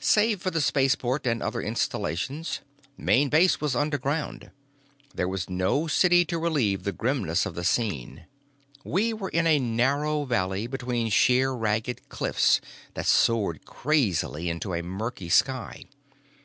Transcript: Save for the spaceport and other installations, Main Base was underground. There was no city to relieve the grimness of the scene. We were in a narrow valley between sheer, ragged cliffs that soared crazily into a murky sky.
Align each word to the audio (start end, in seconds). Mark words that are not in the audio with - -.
Save 0.00 0.42
for 0.42 0.50
the 0.50 0.60
spaceport 0.60 1.28
and 1.28 1.40
other 1.40 1.62
installations, 1.62 2.58
Main 2.98 3.28
Base 3.28 3.60
was 3.60 3.76
underground. 3.76 4.50
There 5.14 5.28
was 5.28 5.48
no 5.48 5.86
city 5.86 6.24
to 6.24 6.40
relieve 6.40 6.82
the 6.82 6.90
grimness 6.90 7.46
of 7.46 7.54
the 7.54 7.62
scene. 7.62 8.26
We 8.82 9.12
were 9.12 9.28
in 9.28 9.46
a 9.46 9.60
narrow 9.60 10.24
valley 10.24 10.66
between 10.66 11.08
sheer, 11.08 11.52
ragged 11.52 12.08
cliffs 12.08 12.60
that 12.94 13.06
soared 13.06 13.64
crazily 13.64 14.48
into 14.50 14.74
a 14.74 14.82
murky 14.82 15.28
sky. 15.28 15.84